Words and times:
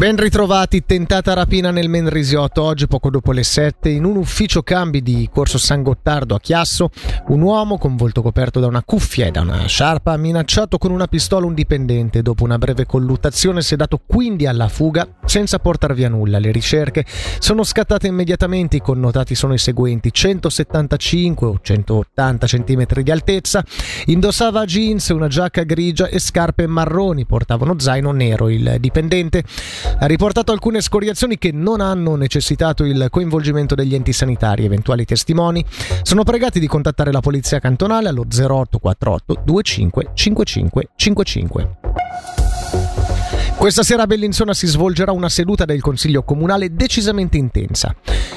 Ben 0.00 0.16
ritrovati, 0.16 0.86
tentata 0.86 1.34
rapina 1.34 1.70
nel 1.70 1.90
Menrisiotto 1.90 2.62
oggi 2.62 2.86
poco 2.86 3.10
dopo 3.10 3.32
le 3.32 3.42
7 3.42 3.90
in 3.90 4.06
un 4.06 4.16
ufficio 4.16 4.62
cambi 4.62 5.02
di 5.02 5.28
Corso 5.30 5.58
San 5.58 5.82
Gottardo 5.82 6.34
a 6.34 6.40
Chiasso. 6.40 6.88
Un 7.26 7.42
uomo 7.42 7.76
con 7.76 7.96
volto 7.96 8.22
coperto 8.22 8.60
da 8.60 8.66
una 8.66 8.82
cuffia 8.82 9.26
e 9.26 9.30
da 9.30 9.42
una 9.42 9.66
sciarpa 9.66 10.12
ha 10.12 10.16
minacciato 10.16 10.78
con 10.78 10.90
una 10.90 11.06
pistola 11.06 11.44
un 11.44 11.52
dipendente. 11.52 12.22
Dopo 12.22 12.44
una 12.44 12.56
breve 12.56 12.86
colluttazione 12.86 13.60
si 13.60 13.74
è 13.74 13.76
dato 13.76 14.00
quindi 14.06 14.46
alla 14.46 14.68
fuga 14.68 15.06
senza 15.26 15.58
portar 15.58 15.92
via 15.92 16.08
nulla. 16.08 16.38
Le 16.38 16.50
ricerche 16.50 17.04
sono 17.38 17.62
scattate 17.62 18.06
immediatamente, 18.06 18.76
i 18.76 18.80
connotati 18.80 19.34
sono 19.34 19.52
i 19.52 19.58
seguenti: 19.58 20.10
175 20.10 21.46
o 21.46 21.58
180 21.60 22.46
cm 22.46 22.86
di 23.02 23.10
altezza, 23.10 23.62
indossava 24.06 24.64
jeans, 24.64 25.10
una 25.10 25.28
giacca 25.28 25.62
grigia 25.64 26.06
e 26.06 26.18
scarpe 26.18 26.66
marroni, 26.66 27.26
portava 27.26 27.64
uno 27.64 27.78
zaino 27.78 28.12
nero. 28.12 28.48
Il 28.48 28.76
dipendente 28.80 29.44
ha 29.98 30.06
riportato 30.06 30.52
alcune 30.52 30.80
scoriazioni 30.80 31.38
che 31.38 31.52
non 31.52 31.80
hanno 31.80 32.16
necessitato 32.16 32.84
il 32.84 33.08
coinvolgimento 33.10 33.74
degli 33.74 33.94
enti 33.94 34.12
sanitari. 34.12 34.64
Eventuali 34.64 35.04
testimoni 35.04 35.64
sono 36.02 36.24
pregati 36.24 36.60
di 36.60 36.66
contattare 36.66 37.12
la 37.12 37.20
polizia 37.20 37.58
cantonale 37.58 38.08
allo 38.08 38.26
0848 38.28 39.42
25 39.44 40.10
55 40.14 40.88
55. 40.96 43.09
Questa 43.60 43.82
sera 43.82 44.04
a 44.04 44.06
Bellinzona 44.06 44.54
si 44.54 44.66
svolgerà 44.66 45.12
una 45.12 45.28
seduta 45.28 45.66
del 45.66 45.82
Consiglio 45.82 46.22
Comunale 46.22 46.74
decisamente 46.74 47.36
intensa. 47.36 47.94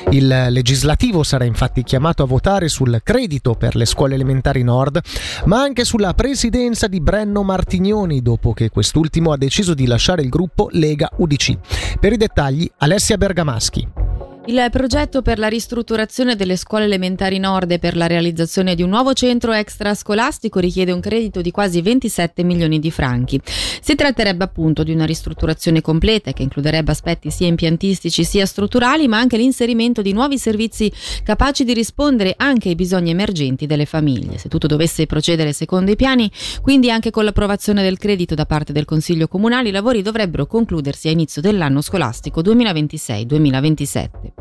Il 0.09 0.27
legislativo 0.27 1.23
sarà 1.23 1.46
infatti 1.46 1.82
chiamato 1.82 2.23
a 2.23 2.26
votare 2.26 2.68
sul 2.68 2.99
credito 3.02 3.54
per 3.54 3.77
le 3.77 3.86
scuole 3.86 4.16
elementari 4.16 4.63
nord, 4.63 4.99
ma 5.46 5.62
anche 5.62 5.86
sulla 5.86 6.13
presidenza 6.13 6.88
di 6.88 6.99
Brenno 6.99 7.41
Martignoni 7.41 8.22
dopo 8.22 8.52
che 8.52 8.70
quest'ultimo 8.70 9.32
ha 9.32 9.38
deciso 9.38 9.73
di 9.73 9.88
lasciare 9.88 10.23
il 10.23 10.30
gruppo 10.30 10.68
Lega 10.72 11.09
UDC. 11.16 11.98
Per 12.01 12.12
i 12.12 12.18
dettagli 12.18 12.70
Alessia 12.79 13.16
Bergamaschi. 13.16 14.02
Il 14.46 14.68
progetto 14.72 15.22
per 15.22 15.40
la 15.40 15.48
ristrutturazione 15.48 16.36
delle 16.36 16.58
scuole 16.58 16.84
elementari 16.84 17.40
nord 17.40 17.72
e 17.72 17.80
per 17.80 17.96
la 17.96 18.08
realizzazione 18.08 18.76
di 18.76 18.84
un 18.84 18.90
nuovo 18.90 19.13
centro 19.13 19.54
extrascolastico 19.54 20.60
richiede 20.60 20.91
un 20.91 21.00
credito 21.00 21.40
di 21.41 21.50
quasi 21.50 21.82
27 21.82 22.44
milioni 22.44 22.80
di 22.80 22.91
franchi. 22.91 23.40
Si 23.46 23.96
tratterebbe 23.96 24.44
appunto 24.44 24.84
di 24.84 24.91
una 24.91 25.05
ristrutturazione 25.05 25.80
completa 25.80 26.34
che 26.34 26.44
includerebbe 26.44 26.91
aspetti 26.91 27.32
sia 27.32 27.48
impiantistici 27.48 28.26
sia 28.26 28.46
strutturali, 28.46 29.08
ma 29.08 29.18
anche 29.18 29.38
l'inserimento 29.38 30.02
di 30.02 30.12
nuovi 30.12 30.38
servizi 30.38 30.91
capaci 31.24 31.63
di 31.63 31.74
rispondere 31.74 32.34
anche 32.35 32.68
ai 32.68 32.76
bisogni 32.76 33.12
emergenti 33.12 33.66
delle 33.66 33.85
famiglie. 33.85 34.40
Se 34.40 34.50
tutto 34.50 34.68
dovesse 34.68 35.05
procedere 35.05 35.54
secondo 35.54 35.90
i 35.90 35.96
piani, 35.96 36.30
quindi 36.62 36.91
anche 36.91 37.12
con 37.12 37.24
l'approvazione 37.24 37.82
del 37.82 37.98
credito 37.98 38.35
da 38.35 38.46
parte 38.46 38.74
del 38.74 38.84
Consiglio 38.84 39.30
Comunale, 39.30 39.70
i 39.70 39.72
lavori 39.72 40.02
dovrebbero 40.02 40.48
concludersi 40.48 41.07
a 41.07 41.12
inizio 41.12 41.41
dell'anno 41.41 41.80
scolastico 41.80 42.41
2026-2027. 42.41 44.32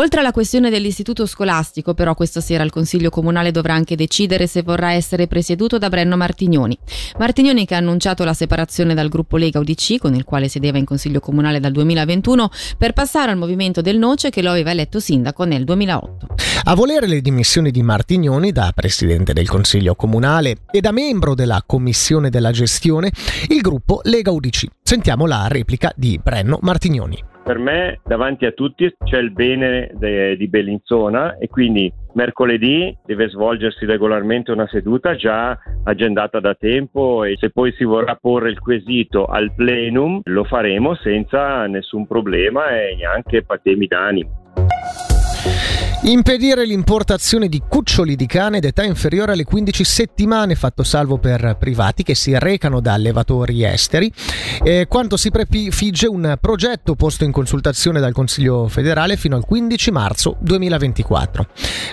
Oltre 0.00 0.20
alla 0.20 0.32
questione 0.32 0.70
dell'istituto 0.70 1.26
scolastico, 1.26 1.92
però 1.92 2.14
questa 2.14 2.40
sera 2.40 2.64
il 2.64 2.70
Consiglio 2.70 3.10
Comunale 3.10 3.50
dovrà 3.50 3.74
anche 3.74 3.96
decidere 3.96 4.46
se 4.46 4.62
vorrà 4.62 4.94
essere 4.94 5.26
presieduto 5.26 5.76
da 5.76 5.90
Brenno 5.90 6.16
Martignoni. 6.16 6.74
Martignoni 7.18 7.66
che 7.66 7.74
ha 7.74 7.78
annunciato 7.78 8.24
la 8.24 8.32
separazione 8.32 8.94
dal 8.94 9.10
gruppo 9.10 9.36
Lega 9.36 9.58
UDC, 9.58 9.98
con 9.98 10.14
il 10.14 10.24
quale 10.24 10.48
sedeva 10.48 10.78
in 10.78 10.86
Consiglio 10.86 11.20
Comunale 11.20 11.60
dal 11.60 11.72
2021, 11.72 12.48
per 12.78 12.94
passare 12.94 13.30
al 13.30 13.36
movimento 13.36 13.82
del 13.82 13.98
Noce 13.98 14.30
che 14.30 14.40
lo 14.40 14.48
aveva 14.48 14.70
eletto 14.70 15.00
sindaco 15.00 15.44
nel 15.44 15.64
2008. 15.64 16.26
A 16.64 16.74
volere 16.74 17.06
le 17.06 17.20
dimissioni 17.20 17.70
di 17.70 17.82
Martignoni 17.82 18.52
da 18.52 18.72
Presidente 18.74 19.34
del 19.34 19.50
Consiglio 19.50 19.94
Comunale 19.96 20.62
e 20.70 20.80
da 20.80 20.92
membro 20.92 21.34
della 21.34 21.62
Commissione 21.66 22.30
della 22.30 22.52
Gestione, 22.52 23.12
il 23.48 23.60
gruppo 23.60 24.00
Lega 24.04 24.30
UDC. 24.30 24.64
Sentiamo 24.82 25.26
la 25.26 25.46
replica 25.46 25.92
di 25.94 26.18
Brenno 26.22 26.58
Martignoni. 26.62 27.29
Per 27.42 27.58
me 27.58 28.00
davanti 28.04 28.44
a 28.46 28.52
tutti 28.52 28.94
c'è 29.02 29.18
il 29.18 29.32
bene 29.32 29.90
de, 29.94 30.36
di 30.36 30.46
Bellinzona 30.46 31.36
e 31.38 31.48
quindi 31.48 31.92
mercoledì 32.12 32.96
deve 33.04 33.28
svolgersi 33.28 33.86
regolarmente 33.86 34.52
una 34.52 34.68
seduta 34.68 35.16
già 35.16 35.58
agendata 35.84 36.38
da 36.38 36.54
tempo 36.54 37.24
e 37.24 37.36
se 37.38 37.50
poi 37.50 37.72
si 37.72 37.84
vorrà 37.84 38.14
porre 38.16 38.50
il 38.50 38.60
quesito 38.60 39.24
al 39.24 39.52
plenum 39.54 40.20
lo 40.24 40.44
faremo 40.44 40.94
senza 40.94 41.66
nessun 41.66 42.06
problema 42.06 42.70
e 42.70 42.94
neanche 42.96 43.42
patemi 43.42 43.86
d'animo. 43.86 44.39
Impedire 46.02 46.64
l'importazione 46.64 47.46
di 47.46 47.60
cuccioli 47.68 48.16
di 48.16 48.24
cane 48.24 48.58
d'età 48.58 48.82
inferiore 48.84 49.32
alle 49.32 49.44
15 49.44 49.84
settimane, 49.84 50.54
fatto 50.54 50.82
salvo 50.82 51.18
per 51.18 51.58
privati 51.58 52.02
che 52.02 52.14
si 52.14 52.36
recano 52.38 52.80
da 52.80 52.94
allevatori 52.94 53.62
esteri. 53.64 54.10
Eh, 54.62 54.86
quanto 54.88 55.18
si 55.18 55.30
prefigge 55.30 56.06
un 56.06 56.38
progetto 56.40 56.94
posto 56.94 57.24
in 57.24 57.32
consultazione 57.32 58.00
dal 58.00 58.14
Consiglio 58.14 58.66
federale 58.68 59.18
fino 59.18 59.36
al 59.36 59.44
15 59.44 59.90
marzo 59.90 60.36
2024. 60.40 61.48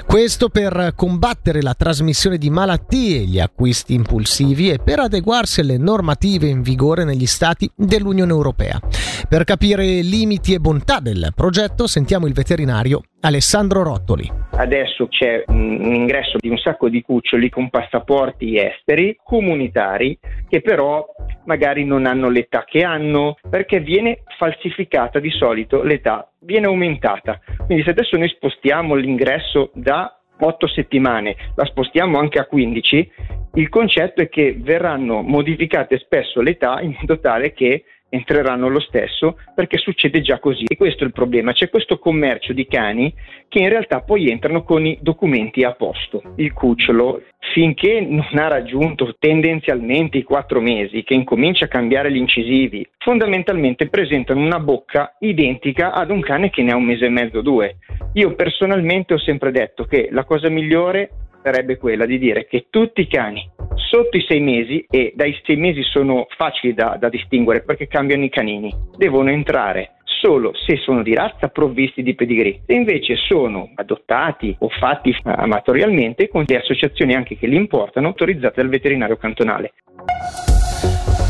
Questo 0.05 0.47
per 0.47 0.93
combattere 0.95 1.61
la 1.61 1.73
trasmissione 1.73 2.37
di 2.37 2.49
malattie, 2.49 3.25
gli 3.25 3.41
acquisti 3.41 3.93
impulsivi 3.93 4.69
e 4.71 4.79
per 4.79 4.99
adeguarsi 4.99 5.59
alle 5.59 5.77
normative 5.77 6.47
in 6.47 6.61
vigore 6.61 7.03
negli 7.03 7.25
stati 7.25 7.69
dell'Unione 7.75 8.31
Europea. 8.31 8.79
Per 9.25 9.43
capire 9.45 9.83
limiti 10.01 10.53
e 10.53 10.59
bontà 10.59 10.99
del 10.99 11.31
progetto 11.35 11.87
sentiamo 11.87 12.27
il 12.27 12.33
veterinario 12.33 13.01
Alessandro 13.21 13.81
Rottoli. 13.81 14.29
Adesso 14.51 15.07
c'è 15.07 15.43
un 15.47 15.93
ingresso 15.93 16.37
di 16.39 16.49
un 16.49 16.57
sacco 16.57 16.87
di 16.87 17.01
cuccioli 17.01 17.49
con 17.49 17.69
passaporti 17.69 18.57
esteri, 18.57 19.17
comunitari, 19.23 20.17
che 20.47 20.61
però 20.61 21.05
magari 21.45 21.83
non 21.83 22.05
hanno 22.05 22.29
l'età 22.29 22.63
che 22.63 22.83
hanno, 22.83 23.37
perché 23.49 23.79
viene 23.79 24.23
falsificata 24.37 25.19
di 25.19 25.31
solito 25.31 25.81
l'età, 25.81 26.31
viene 26.39 26.67
aumentata. 26.67 27.39
Quindi 27.65 27.83
se 27.83 27.89
adesso 27.89 28.17
noi 28.17 28.29
spostiamo 28.29 28.93
l'ingresso 28.95 29.71
da 29.73 30.11
8 30.39 30.67
settimane, 30.67 31.35
la 31.55 31.65
spostiamo 31.65 32.19
anche 32.19 32.39
a 32.39 32.45
15, 32.45 33.11
il 33.55 33.69
concetto 33.69 34.21
è 34.21 34.29
che 34.29 34.55
verranno 34.59 35.21
modificate 35.21 35.97
spesso 35.97 36.41
l'età 36.41 36.79
in 36.81 36.95
modo 36.99 37.19
tale 37.19 37.53
che 37.53 37.83
entreranno 38.09 38.69
lo 38.69 38.79
stesso 38.79 39.37
perché 39.53 39.77
succede 39.77 40.21
già 40.21 40.39
così 40.39 40.65
e 40.67 40.77
questo 40.77 41.03
è 41.03 41.07
il 41.07 41.13
problema, 41.13 41.53
c'è 41.53 41.69
questo 41.69 41.99
commercio 41.99 42.53
di 42.53 42.67
cani 42.67 43.13
che 43.47 43.59
in 43.59 43.69
realtà 43.69 44.01
poi 44.01 44.29
entrano 44.29 44.63
con 44.63 44.85
i 44.85 44.97
documenti 45.01 45.63
a 45.63 45.73
posto. 45.73 46.21
Il 46.35 46.53
cucciolo 46.53 47.21
finché 47.53 48.01
non 48.01 48.27
ha 48.33 48.47
raggiunto 48.47 49.15
tendenzialmente 49.17 50.17
i 50.17 50.23
quattro 50.23 50.59
mesi 50.59 51.03
che 51.03 51.13
incomincia 51.13 51.65
a 51.65 51.69
cambiare 51.69 52.11
gli 52.11 52.17
incisivi, 52.17 52.87
fondamentalmente 52.97 53.87
presentano 53.87 54.41
una 54.41 54.59
bocca 54.59 55.15
identica 55.19 55.93
ad 55.93 56.09
un 56.09 56.21
cane 56.21 56.49
che 56.49 56.63
ne 56.63 56.71
ha 56.71 56.75
un 56.75 56.83
mese 56.83 57.05
e 57.05 57.09
mezzo 57.09 57.39
o 57.39 57.41
due. 57.41 57.77
Io 58.13 58.35
personalmente 58.35 59.13
ho 59.13 59.19
sempre 59.19 59.51
detto 59.51 59.85
che 59.85 60.09
la 60.11 60.25
cosa 60.25 60.49
migliore 60.49 61.09
sarebbe 61.43 61.77
quella 61.77 62.05
di 62.05 62.17
dire 62.17 62.45
che 62.45 62.67
tutti 62.69 63.01
i 63.01 63.07
cani 63.07 63.49
sotto 63.77 64.17
i 64.17 64.25
sei 64.27 64.39
mesi, 64.39 64.85
e 64.89 65.13
dai 65.15 65.37
sei 65.43 65.55
mesi 65.55 65.81
sono 65.83 66.27
facili 66.35 66.73
da, 66.73 66.97
da 66.99 67.09
distinguere 67.09 67.63
perché 67.63 67.87
cambiano 67.87 68.23
i 68.23 68.29
canini, 68.29 68.73
devono 68.97 69.29
entrare 69.29 69.91
solo 70.19 70.51
se 70.55 70.77
sono 70.77 71.03
di 71.03 71.13
razza 71.13 71.47
provvisti 71.47 72.01
di 72.01 72.15
pedigree. 72.15 72.61
Se 72.65 72.73
invece 72.73 73.15
sono 73.15 73.71
adottati 73.75 74.55
o 74.59 74.69
fatti 74.69 75.15
amatorialmente 75.23 76.27
con 76.27 76.43
le 76.45 76.57
associazioni 76.57 77.13
anche 77.13 77.37
che 77.37 77.47
li 77.47 77.55
importano 77.55 78.07
autorizzate 78.07 78.61
dal 78.61 78.69
veterinario 78.69 79.17
cantonale. 79.17 79.73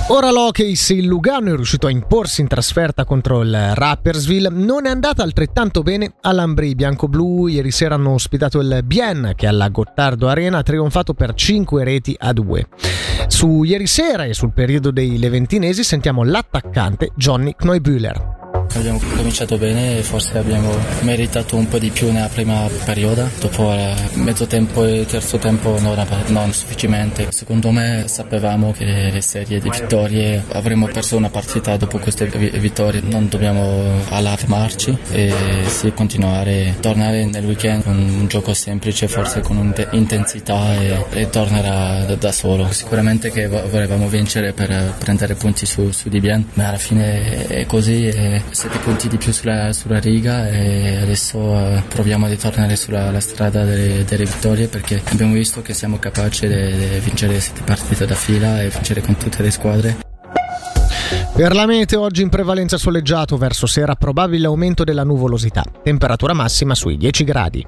Ora 0.10 0.32
l'Hockey, 0.32 0.76
se 0.76 0.94
il 0.94 1.06
Lugano 1.06 1.52
è 1.52 1.56
riuscito 1.56 1.88
a 1.88 1.90
imporsi 1.90 2.40
in 2.40 2.48
trasferta 2.48 3.04
contro 3.04 3.42
il 3.42 3.76
Rappersville, 3.76 4.48
non 4.48 4.86
è 4.86 4.90
andata 4.90 5.22
altrettanto 5.22 5.84
bene 5.84 6.14
all'Ambri. 6.22 6.76
Bianco-blu 6.76 7.48
ieri 7.48 7.72
sera 7.72 7.96
hanno 7.96 8.12
ospitato 8.12 8.62
il 8.62 8.84
Bien 8.86 9.34
che 9.36 9.48
alla 9.48 9.68
Gottardo 9.68 10.30
Arena 10.30 10.60
ha 10.60 10.64
trionfato 10.64 11.14
per 11.14 11.34
5 11.34 11.84
reti 11.84 12.16
a 12.18 12.32
2. 12.32 12.68
Su 13.28 13.64
ieri 13.64 13.86
sera 13.86 14.24
e 14.24 14.34
sul 14.34 14.54
periodo 14.54 14.92
dei 14.92 15.20
leventinesi 15.20 15.84
sentiamo 15.84 16.24
l'attaccante 16.24 17.12
Johnny 17.14 17.54
Knoibühler. 17.58 18.47
Abbiamo 18.74 19.00
cominciato 19.16 19.58
bene 19.58 19.98
e 19.98 20.04
forse 20.04 20.38
abbiamo 20.38 20.72
meritato 21.02 21.56
un 21.56 21.68
po' 21.68 21.80
di 21.80 21.90
più 21.90 22.12
nella 22.12 22.28
prima 22.28 22.70
periodo, 22.86 23.28
dopo 23.40 23.74
il 23.74 24.22
mezzo 24.22 24.46
tempo 24.46 24.86
e 24.86 25.06
terzo 25.06 25.38
tempo 25.38 25.80
non, 25.80 26.06
non 26.28 26.54
sufficientemente. 26.54 27.28
Secondo 27.32 27.72
me 27.72 28.04
sapevamo 28.08 28.72
che 28.72 28.86
le 28.86 29.22
serie 29.22 29.60
di 29.60 29.70
vittorie 29.70 30.44
avremmo 30.50 30.88
perso 30.88 31.18
una 31.18 31.30
partita 31.30 31.76
dopo 31.78 31.98
queste 31.98 32.28
vittorie, 32.28 33.02
non 33.02 33.28
dobbiamo 33.28 34.04
allarmarci 34.10 34.96
e 35.12 35.34
sì, 35.66 35.92
continuare, 35.94 36.76
tornare 36.80 37.26
nel 37.26 37.46
weekend 37.46 37.84
con 37.84 37.98
un 37.98 38.28
gioco 38.28 38.54
semplice, 38.54 39.08
forse 39.08 39.42
con 39.42 39.74
intensità 39.92 40.76
e, 40.80 41.06
e 41.12 41.30
tornerà 41.30 42.16
da, 42.16 42.32
solo. 42.32 42.72
Sicuramente 42.72 43.32
che 43.32 43.48
volevamo 43.48 44.08
vincere 44.08 44.54
per 44.54 44.94
prendere 45.00 45.34
punti 45.34 45.66
su, 45.66 45.90
su 45.92 46.10
Di 46.10 46.22
ma 46.54 46.68
alla 46.68 46.78
fine 46.78 47.48
è 47.48 47.66
così. 47.66 48.08
E 48.08 48.42
7 48.58 48.80
punti 48.80 49.08
di 49.08 49.18
più 49.18 49.32
sulla, 49.32 49.72
sulla 49.72 50.00
riga 50.00 50.50
e 50.50 50.98
adesso 50.98 51.38
uh, 51.38 51.80
proviamo 51.88 52.26
a 52.26 52.30
ritornare 52.30 52.76
sulla 52.76 53.20
strada 53.20 53.64
delle, 53.64 54.04
delle, 54.04 54.26
vittorie 54.26 54.68
perché 54.68 55.00
abbiamo 55.12 55.34
visto 55.34 55.62
che 55.62 55.76
siamo 55.76 56.00
capaci 56.00 56.48
di 56.48 57.00
vincere 57.00 57.40
7 57.40 57.62
partite 57.62 58.08
da 58.08 58.16
fila 58.16 58.64
e 58.64 58.70
vincere 58.70 59.02
con 59.02 59.16
tutte 59.16 59.44
le 59.44 59.52
squadre. 59.52 59.98
Per 61.36 61.54
la 61.54 61.68
meteo 61.68 62.02
oggi 62.02 62.24
in 62.24 62.30
prevalenza 62.30 62.80
soleggiato, 62.80 63.38
verso 63.38 63.68
sera 63.68 63.94
probabile 63.94 64.48
aumento 64.48 64.84
della 64.84 65.04
nuvolosità, 65.04 65.64
temperatura 65.84 66.34
massima 66.34 66.74
sui 66.74 66.98
10 66.98 67.24
gradi. 67.24 67.68